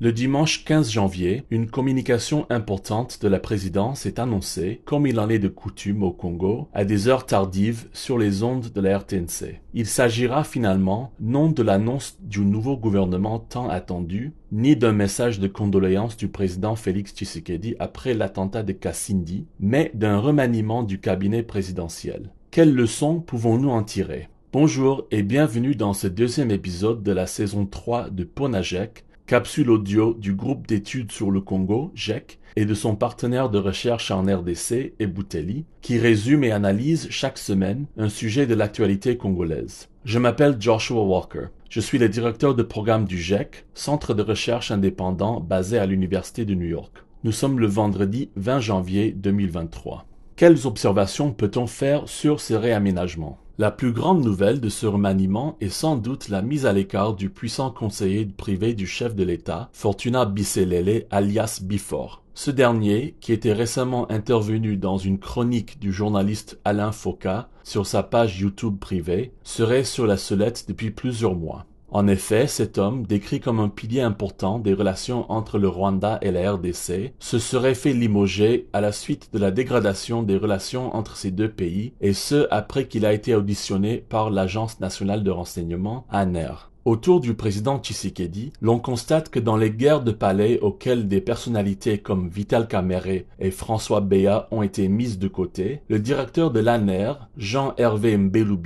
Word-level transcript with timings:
Le 0.00 0.12
dimanche 0.12 0.64
15 0.64 0.92
janvier, 0.92 1.42
une 1.50 1.68
communication 1.68 2.46
importante 2.50 3.20
de 3.20 3.26
la 3.26 3.40
présidence 3.40 4.06
est 4.06 4.20
annoncée, 4.20 4.80
comme 4.84 5.08
il 5.08 5.18
en 5.18 5.28
est 5.28 5.40
de 5.40 5.48
coutume 5.48 6.04
au 6.04 6.12
Congo, 6.12 6.68
à 6.72 6.84
des 6.84 7.08
heures 7.08 7.26
tardives 7.26 7.88
sur 7.92 8.16
les 8.16 8.44
ondes 8.44 8.70
de 8.72 8.80
la 8.80 8.96
RTNC. 8.96 9.60
Il 9.74 9.86
s'agira 9.86 10.44
finalement 10.44 11.10
non 11.18 11.50
de 11.50 11.64
l'annonce 11.64 12.16
du 12.20 12.44
nouveau 12.44 12.76
gouvernement 12.76 13.40
tant 13.40 13.68
attendu, 13.68 14.34
ni 14.52 14.76
d'un 14.76 14.92
message 14.92 15.40
de 15.40 15.48
condoléances 15.48 16.16
du 16.16 16.28
président 16.28 16.76
Félix 16.76 17.12
Tshisekedi 17.12 17.74
après 17.80 18.14
l'attentat 18.14 18.62
de 18.62 18.74
Kassindi, 18.74 19.46
mais 19.58 19.90
d'un 19.94 20.20
remaniement 20.20 20.84
du 20.84 21.00
cabinet 21.00 21.42
présidentiel. 21.42 22.30
Quelles 22.52 22.72
leçons 22.72 23.18
pouvons-nous 23.18 23.70
en 23.70 23.82
tirer? 23.82 24.28
Bonjour 24.52 25.08
et 25.10 25.24
bienvenue 25.24 25.74
dans 25.74 25.92
ce 25.92 26.06
deuxième 26.06 26.52
épisode 26.52 27.02
de 27.02 27.12
la 27.12 27.26
saison 27.26 27.66
3 27.66 28.10
de 28.10 28.22
Ponajek, 28.22 29.04
capsule 29.28 29.70
audio 29.70 30.14
du 30.14 30.32
groupe 30.32 30.66
d'études 30.66 31.12
sur 31.12 31.30
le 31.30 31.42
Congo, 31.42 31.92
GEC, 31.94 32.38
et 32.56 32.64
de 32.64 32.72
son 32.72 32.96
partenaire 32.96 33.50
de 33.50 33.58
recherche 33.58 34.10
en 34.10 34.22
RDC, 34.22 34.94
Ebouteli, 34.98 35.66
qui 35.82 35.98
résume 35.98 36.44
et 36.44 36.50
analyse 36.50 37.08
chaque 37.10 37.36
semaine 37.36 37.84
un 37.98 38.08
sujet 38.08 38.46
de 38.46 38.54
l'actualité 38.54 39.18
congolaise. 39.18 39.90
Je 40.06 40.18
m'appelle 40.18 40.56
Joshua 40.58 41.02
Walker. 41.02 41.48
Je 41.68 41.80
suis 41.80 41.98
le 41.98 42.08
directeur 42.08 42.54
de 42.54 42.62
programme 42.62 43.04
du 43.04 43.18
GEC, 43.18 43.66
centre 43.74 44.14
de 44.14 44.22
recherche 44.22 44.70
indépendant 44.70 45.40
basé 45.40 45.78
à 45.78 45.84
l'Université 45.84 46.46
de 46.46 46.54
New 46.54 46.68
York. 46.68 47.04
Nous 47.22 47.32
sommes 47.32 47.60
le 47.60 47.66
vendredi 47.66 48.30
20 48.36 48.60
janvier 48.60 49.12
2023. 49.12 50.06
Quelles 50.36 50.66
observations 50.66 51.32
peut-on 51.32 51.66
faire 51.66 52.08
sur 52.08 52.40
ce 52.40 52.54
réaménagement 52.54 53.38
la 53.58 53.72
plus 53.72 53.90
grande 53.90 54.24
nouvelle 54.24 54.60
de 54.60 54.68
ce 54.68 54.86
remaniement 54.86 55.56
est 55.60 55.68
sans 55.68 55.96
doute 55.96 56.28
la 56.28 56.42
mise 56.42 56.64
à 56.64 56.72
l'écart 56.72 57.14
du 57.14 57.28
puissant 57.28 57.72
conseiller 57.72 58.24
privé 58.24 58.72
du 58.72 58.86
chef 58.86 59.16
de 59.16 59.24
l'État, 59.24 59.68
Fortuna 59.72 60.26
Bisselele 60.26 61.06
alias 61.10 61.60
Bifor. 61.60 62.22
Ce 62.34 62.52
dernier, 62.52 63.16
qui 63.20 63.32
était 63.32 63.52
récemment 63.52 64.08
intervenu 64.12 64.76
dans 64.76 64.96
une 64.96 65.18
chronique 65.18 65.80
du 65.80 65.92
journaliste 65.92 66.60
Alain 66.64 66.92
Foucault 66.92 67.46
sur 67.64 67.84
sa 67.84 68.04
page 68.04 68.38
YouTube 68.38 68.78
privée, 68.78 69.32
serait 69.42 69.82
sur 69.82 70.06
la 70.06 70.16
sellette 70.16 70.66
depuis 70.68 70.92
plusieurs 70.92 71.34
mois. 71.34 71.66
En 71.90 72.06
effet, 72.06 72.46
cet 72.46 72.76
homme, 72.76 73.06
décrit 73.06 73.40
comme 73.40 73.60
un 73.60 73.70
pilier 73.70 74.02
important 74.02 74.58
des 74.58 74.74
relations 74.74 75.30
entre 75.32 75.58
le 75.58 75.68
Rwanda 75.68 76.18
et 76.20 76.30
la 76.30 76.52
RDC, 76.52 77.14
se 77.18 77.38
serait 77.38 77.74
fait 77.74 77.94
limoger 77.94 78.68
à 78.74 78.82
la 78.82 78.92
suite 78.92 79.30
de 79.32 79.38
la 79.38 79.50
dégradation 79.50 80.22
des 80.22 80.36
relations 80.36 80.94
entre 80.94 81.16
ces 81.16 81.30
deux 81.30 81.48
pays, 81.48 81.94
et 82.02 82.12
ce 82.12 82.46
après 82.50 82.88
qu'il 82.88 83.06
a 83.06 83.14
été 83.14 83.34
auditionné 83.34 84.04
par 84.06 84.28
l'Agence 84.28 84.80
nationale 84.80 85.24
de 85.24 85.30
renseignement, 85.30 86.06
ANER. 86.10 86.52
Autour 86.84 87.20
du 87.20 87.34
président 87.34 87.78
Tshisekedi, 87.78 88.52
l'on 88.60 88.78
constate 88.78 89.30
que 89.30 89.38
dans 89.40 89.56
les 89.56 89.70
guerres 89.70 90.02
de 90.02 90.12
palais 90.12 90.58
auxquelles 90.60 91.08
des 91.08 91.20
personnalités 91.20 91.98
comme 91.98 92.28
Vital 92.28 92.68
Kamere 92.68 93.24
et 93.38 93.50
François 93.50 94.00
Béat 94.00 94.48
ont 94.50 94.62
été 94.62 94.88
mises 94.88 95.18
de 95.18 95.28
côté, 95.28 95.80
le 95.88 95.98
directeur 95.98 96.50
de 96.50 96.60
l'ANER, 96.60 97.14
Jean-Hervé 97.36 98.16
Mbelu 98.16 98.56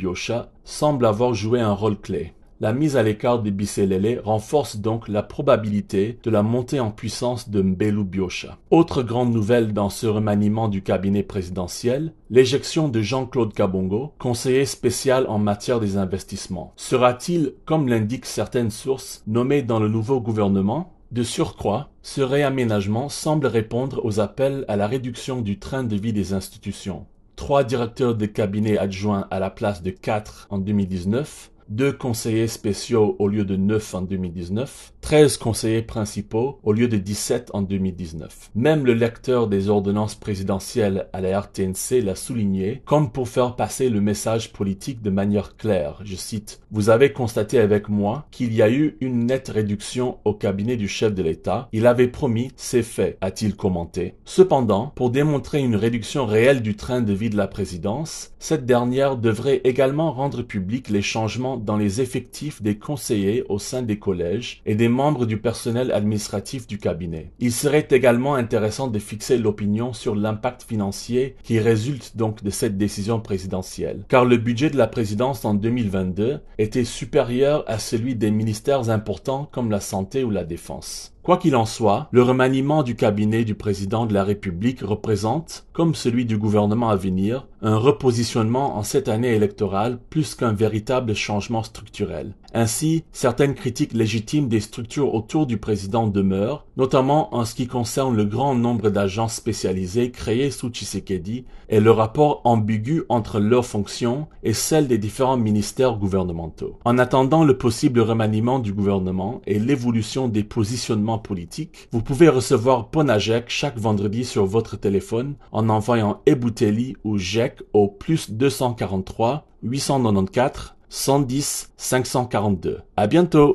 semble 0.64 1.06
avoir 1.06 1.34
joué 1.34 1.60
un 1.60 1.72
rôle 1.72 1.98
clé. 1.98 2.32
La 2.62 2.72
mise 2.72 2.96
à 2.96 3.02
l'écart 3.02 3.42
des 3.42 3.50
Biselele 3.50 4.20
renforce 4.24 4.76
donc 4.76 5.08
la 5.08 5.24
probabilité 5.24 6.20
de 6.22 6.30
la 6.30 6.44
montée 6.44 6.78
en 6.78 6.92
puissance 6.92 7.50
de 7.50 7.60
Mbelu 7.60 8.04
Biosha. 8.04 8.56
Autre 8.70 9.02
grande 9.02 9.32
nouvelle 9.34 9.72
dans 9.72 9.90
ce 9.90 10.06
remaniement 10.06 10.68
du 10.68 10.80
cabinet 10.80 11.24
présidentiel, 11.24 12.12
l'éjection 12.30 12.88
de 12.88 13.02
Jean-Claude 13.02 13.52
Kabongo, 13.52 14.12
conseiller 14.20 14.64
spécial 14.64 15.26
en 15.28 15.38
matière 15.38 15.80
des 15.80 15.96
investissements. 15.96 16.72
Sera-t-il, 16.76 17.54
comme 17.64 17.88
l'indiquent 17.88 18.26
certaines 18.26 18.70
sources, 18.70 19.24
nommé 19.26 19.62
dans 19.62 19.80
le 19.80 19.88
nouveau 19.88 20.20
gouvernement 20.20 20.92
de 21.10 21.24
surcroît, 21.24 21.88
ce 22.02 22.20
réaménagement 22.20 23.08
semble 23.08 23.48
répondre 23.48 24.00
aux 24.04 24.20
appels 24.20 24.64
à 24.68 24.76
la 24.76 24.86
réduction 24.86 25.40
du 25.40 25.58
train 25.58 25.82
de 25.82 25.96
vie 25.96 26.12
des 26.12 26.32
institutions? 26.32 27.06
Trois 27.34 27.64
directeurs 27.64 28.14
de 28.14 28.26
cabinet 28.26 28.78
adjoints 28.78 29.26
à 29.32 29.40
la 29.40 29.50
place 29.50 29.82
de 29.82 29.90
quatre 29.90 30.46
en 30.50 30.58
2019, 30.58 31.50
deux 31.68 31.92
conseillers 31.92 32.48
spéciaux 32.48 33.16
au 33.18 33.28
lieu 33.28 33.44
de 33.44 33.56
9 33.56 33.94
en 33.94 34.02
2019, 34.02 34.92
13 35.02 35.36
conseillers 35.36 35.82
principaux 35.82 36.60
au 36.62 36.72
lieu 36.72 36.88
de 36.88 36.96
17 36.96 37.50
en 37.52 37.60
2019. 37.60 38.50
Même 38.54 38.86
le 38.86 38.94
lecteur 38.94 39.48
des 39.48 39.68
ordonnances 39.68 40.14
présidentielles 40.14 41.08
à 41.12 41.20
la 41.20 41.38
RTNC 41.40 42.00
l'a 42.02 42.14
souligné, 42.14 42.82
comme 42.86 43.10
pour 43.10 43.28
faire 43.28 43.56
passer 43.56 43.90
le 43.90 44.00
message 44.00 44.52
politique 44.52 45.02
de 45.02 45.10
manière 45.10 45.56
claire. 45.56 46.00
Je 46.04 46.14
cite, 46.14 46.60
Vous 46.70 46.88
avez 46.88 47.12
constaté 47.12 47.58
avec 47.58 47.88
moi 47.88 48.26
qu'il 48.30 48.54
y 48.54 48.62
a 48.62 48.70
eu 48.70 48.96
une 49.00 49.26
nette 49.26 49.48
réduction 49.48 50.18
au 50.24 50.34
cabinet 50.34 50.76
du 50.76 50.88
chef 50.88 51.12
de 51.12 51.22
l'État. 51.22 51.68
Il 51.72 51.86
avait 51.86 52.08
promis, 52.08 52.52
c'est 52.56 52.84
fait, 52.84 53.18
a-t-il 53.20 53.56
commenté. 53.56 54.14
Cependant, 54.24 54.92
pour 54.94 55.10
démontrer 55.10 55.58
une 55.58 55.76
réduction 55.76 56.26
réelle 56.26 56.62
du 56.62 56.76
train 56.76 57.02
de 57.02 57.12
vie 57.12 57.28
de 57.28 57.36
la 57.36 57.48
présidence, 57.48 58.32
cette 58.38 58.66
dernière 58.66 59.16
devrait 59.16 59.60
également 59.64 60.12
rendre 60.12 60.42
public 60.42 60.88
les 60.88 61.02
changements 61.02 61.56
dans 61.56 61.76
les 61.76 62.00
effectifs 62.00 62.62
des 62.62 62.78
conseillers 62.78 63.44
au 63.48 63.58
sein 63.58 63.82
des 63.82 63.98
collèges 63.98 64.62
et 64.64 64.76
des 64.76 64.91
membres 64.92 65.26
du 65.26 65.38
personnel 65.38 65.90
administratif 65.90 66.68
du 66.68 66.78
cabinet. 66.78 67.32
Il 67.40 67.50
serait 67.50 67.88
également 67.90 68.36
intéressant 68.36 68.86
de 68.86 68.98
fixer 69.00 69.38
l'opinion 69.38 69.92
sur 69.92 70.14
l'impact 70.14 70.62
financier 70.62 71.34
qui 71.42 71.58
résulte 71.58 72.16
donc 72.16 72.44
de 72.44 72.50
cette 72.50 72.76
décision 72.76 73.18
présidentielle, 73.20 74.04
car 74.08 74.24
le 74.24 74.36
budget 74.36 74.70
de 74.70 74.76
la 74.76 74.86
présidence 74.86 75.44
en 75.44 75.54
2022 75.54 76.40
était 76.58 76.84
supérieur 76.84 77.64
à 77.66 77.78
celui 77.78 78.14
des 78.14 78.30
ministères 78.30 78.90
importants 78.90 79.48
comme 79.50 79.70
la 79.70 79.80
santé 79.80 80.22
ou 80.22 80.30
la 80.30 80.44
défense. 80.44 81.12
Quoi 81.22 81.36
qu'il 81.36 81.54
en 81.54 81.66
soit, 81.66 82.08
le 82.10 82.20
remaniement 82.20 82.82
du 82.82 82.96
cabinet 82.96 83.44
du 83.44 83.54
président 83.54 84.06
de 84.06 84.12
la 84.12 84.24
République 84.24 84.80
représente, 84.80 85.66
comme 85.72 85.94
celui 85.94 86.24
du 86.24 86.36
gouvernement 86.36 86.90
à 86.90 86.96
venir, 86.96 87.46
un 87.62 87.76
repositionnement 87.76 88.76
en 88.76 88.82
cette 88.82 89.08
année 89.08 89.32
électorale 89.32 90.00
plus 90.10 90.34
qu'un 90.34 90.52
véritable 90.52 91.14
changement 91.14 91.62
structurel. 91.62 92.34
Ainsi, 92.54 93.04
certaines 93.12 93.54
critiques 93.54 93.94
légitimes 93.94 94.48
des 94.48 94.60
structures 94.60 95.14
autour 95.14 95.46
du 95.46 95.58
président 95.58 96.08
demeurent, 96.08 96.66
notamment 96.76 97.34
en 97.34 97.44
ce 97.44 97.54
qui 97.54 97.68
concerne 97.68 98.16
le 98.16 98.24
grand 98.24 98.56
nombre 98.56 98.90
d'agences 98.90 99.36
spécialisées 99.36 100.10
créées 100.10 100.50
sous 100.50 100.70
Tshisekedi 100.70 101.44
et 101.68 101.80
le 101.80 101.90
rapport 101.92 102.42
ambigu 102.44 103.04
entre 103.08 103.38
leurs 103.38 103.64
fonctions 103.64 104.26
et 104.42 104.52
celles 104.52 104.88
des 104.88 104.98
différents 104.98 105.38
ministères 105.38 105.96
gouvernementaux. 105.96 106.78
En 106.84 106.98
attendant 106.98 107.44
le 107.44 107.56
possible 107.56 108.00
remaniement 108.00 108.58
du 108.58 108.72
gouvernement 108.72 109.40
et 109.46 109.58
l'évolution 109.58 110.28
des 110.28 110.44
positionnements 110.44 111.11
politiques, 111.18 111.88
vous 111.92 112.02
pouvez 112.02 112.28
recevoir 112.28 112.88
Ponajek 112.88 113.44
chaque 113.48 113.78
vendredi 113.78 114.24
sur 114.24 114.46
votre 114.46 114.76
téléphone 114.76 115.34
en 115.52 115.68
envoyant 115.68 116.20
Ebouteli 116.26 116.96
ou 117.04 117.18
JEC 117.18 117.62
au 117.72 117.88
plus 117.88 118.30
243 118.30 119.46
894 119.62 120.74
110 120.88 121.72
542. 121.76 122.80
À 122.96 123.06
bientôt! 123.06 123.50